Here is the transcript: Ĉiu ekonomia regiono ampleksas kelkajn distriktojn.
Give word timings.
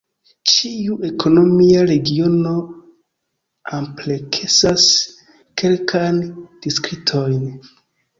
Ĉiu 0.51 0.95
ekonomia 1.07 1.81
regiono 1.89 2.53
ampleksas 3.79 4.87
kelkajn 5.63 6.19
distriktojn. 6.65 7.45